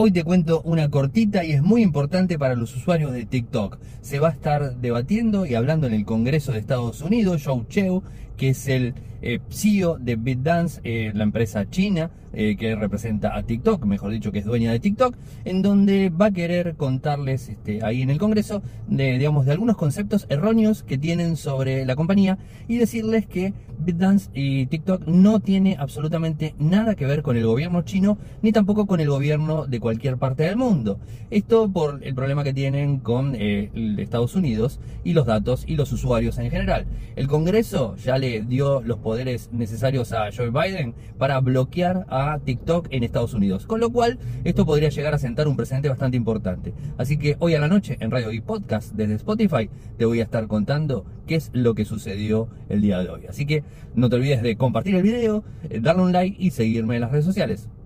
Hoy 0.00 0.12
te 0.12 0.22
cuento 0.22 0.62
una 0.62 0.88
cortita 0.90 1.44
y 1.44 1.50
es 1.50 1.60
muy 1.60 1.82
importante 1.82 2.38
para 2.38 2.54
los 2.54 2.76
usuarios 2.76 3.12
de 3.12 3.24
TikTok. 3.24 3.78
Se 4.00 4.20
va 4.20 4.28
a 4.28 4.30
estar 4.30 4.76
debatiendo 4.76 5.44
y 5.44 5.56
hablando 5.56 5.88
en 5.88 5.92
el 5.92 6.04
Congreso 6.04 6.52
de 6.52 6.60
Estados 6.60 7.02
Unidos, 7.02 7.42
Joe 7.44 7.66
Cheu, 7.68 8.04
que 8.36 8.50
es 8.50 8.68
el 8.68 8.94
eh, 9.22 9.40
CEO 9.50 9.98
de 9.98 10.14
BitDance, 10.14 10.80
eh, 10.84 11.10
la 11.16 11.24
empresa 11.24 11.68
china 11.68 12.12
eh, 12.32 12.56
que 12.56 12.74
representa 12.74 13.36
a 13.36 13.42
TikTok, 13.42 13.84
mejor 13.84 14.10
dicho, 14.10 14.32
que 14.32 14.40
es 14.40 14.44
dueña 14.44 14.72
de 14.72 14.80
TikTok, 14.80 15.16
en 15.44 15.62
donde 15.62 16.10
va 16.10 16.26
a 16.26 16.30
querer 16.30 16.76
contarles 16.76 17.48
este, 17.48 17.84
ahí 17.84 18.02
en 18.02 18.10
el 18.10 18.18
Congreso 18.18 18.62
de, 18.86 19.18
digamos, 19.18 19.46
de 19.46 19.52
algunos 19.52 19.76
conceptos 19.76 20.26
erróneos 20.28 20.82
que 20.82 20.98
tienen 20.98 21.36
sobre 21.36 21.84
la 21.86 21.96
compañía 21.96 22.38
y 22.68 22.78
decirles 22.78 23.26
que 23.26 23.54
BitDance 23.78 24.30
y 24.34 24.66
TikTok 24.66 25.06
no 25.06 25.40
tiene 25.40 25.76
absolutamente 25.78 26.54
nada 26.58 26.94
que 26.96 27.06
ver 27.06 27.22
con 27.22 27.36
el 27.36 27.46
gobierno 27.46 27.82
chino 27.82 28.18
ni 28.42 28.52
tampoco 28.52 28.86
con 28.86 29.00
el 29.00 29.08
gobierno 29.08 29.66
de 29.66 29.80
cualquier 29.80 30.16
parte 30.16 30.42
del 30.42 30.56
mundo. 30.56 30.98
Esto 31.30 31.70
por 31.70 32.02
el 32.02 32.14
problema 32.14 32.44
que 32.44 32.52
tienen 32.52 32.98
con 32.98 33.34
Estados 33.36 34.34
Unidos 34.34 34.80
y 35.04 35.12
los 35.12 35.26
datos 35.26 35.64
y 35.66 35.76
los 35.76 35.92
usuarios 35.92 36.38
en 36.38 36.50
general. 36.50 36.86
El 37.16 37.28
Congreso 37.28 37.96
ya 37.96 38.18
le 38.18 38.42
dio 38.42 38.82
los 38.82 38.98
poderes 38.98 39.50
necesarios 39.52 40.12
a 40.12 40.30
Joe 40.36 40.50
Biden 40.50 40.94
para 41.16 41.40
bloquear 41.40 42.04
a 42.08 42.17
TikTok 42.44 42.88
en 42.90 43.02
Estados 43.02 43.34
Unidos. 43.34 43.66
Con 43.66 43.80
lo 43.80 43.90
cual, 43.90 44.18
esto 44.44 44.66
podría 44.66 44.88
llegar 44.88 45.14
a 45.14 45.18
sentar 45.18 45.48
un 45.48 45.56
precedente 45.56 45.88
bastante 45.88 46.16
importante. 46.16 46.74
Así 46.96 47.16
que 47.18 47.36
hoy 47.38 47.54
a 47.54 47.60
la 47.60 47.68
noche, 47.68 47.96
en 48.00 48.10
Radio 48.10 48.32
y 48.32 48.40
Podcast 48.40 48.92
desde 48.92 49.14
Spotify, 49.14 49.70
te 49.96 50.04
voy 50.04 50.20
a 50.20 50.24
estar 50.24 50.46
contando 50.46 51.04
qué 51.26 51.36
es 51.36 51.50
lo 51.52 51.74
que 51.74 51.84
sucedió 51.84 52.48
el 52.68 52.80
día 52.80 52.98
de 52.98 53.08
hoy. 53.08 53.26
Así 53.28 53.46
que 53.46 53.62
no 53.94 54.08
te 54.08 54.16
olvides 54.16 54.42
de 54.42 54.56
compartir 54.56 54.94
el 54.94 55.02
video, 55.02 55.44
eh, 55.70 55.80
darle 55.80 56.02
un 56.02 56.12
like 56.12 56.36
y 56.38 56.50
seguirme 56.50 56.96
en 56.96 57.02
las 57.02 57.12
redes 57.12 57.24
sociales. 57.24 57.68